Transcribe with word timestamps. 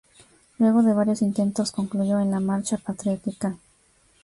Luego 0.57 0.81
de 0.81 0.95
varios 0.95 1.21
intentos, 1.21 1.71
concluyó 1.71 2.19
en 2.19 2.31
la 2.31 2.39
Marcha 2.39 2.79
Patriótica. 2.79 3.55